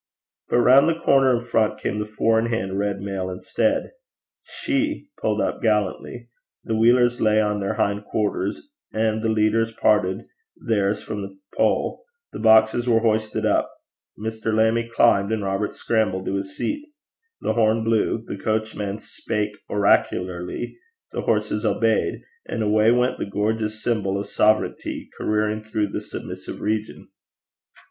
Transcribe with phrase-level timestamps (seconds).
[0.49, 3.91] But round the corner in front came the four in hand red mail instead.
[4.41, 6.27] She pulled up gallantly;
[6.63, 10.25] the wheelers lay on their hind quarters, and the leaders parted
[10.55, 12.03] theirs from the pole;
[12.33, 13.71] the boxes were hoisted up;
[14.17, 14.51] Mr.
[14.51, 16.83] Lammie climbed, and Robert scrambled to his seat;
[17.39, 20.77] the horn blew; the coachman spake oracularly;
[21.11, 26.59] the horses obeyed; and away went the gorgeous symbol of sovereignty careering through the submissive
[26.59, 27.09] region.